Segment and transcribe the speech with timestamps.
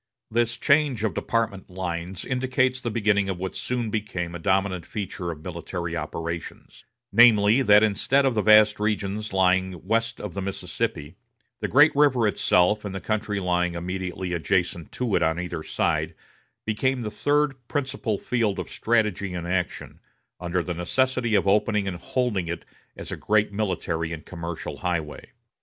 [0.31, 5.29] This change of department lines indicates the beginning of what soon became a dominant feature
[5.29, 11.17] of military operations; namely, that instead of the vast regions lying west of the Mississippi,
[11.59, 16.15] the great river itself, and the country lying immediately adjacent to it on either side,
[16.65, 19.99] became the third principal field of strategy and action,
[20.39, 22.65] under the necessity of opening and holding it
[22.97, 25.29] as a great military and commercial highway.